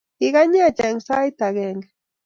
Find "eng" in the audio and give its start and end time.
0.87-0.99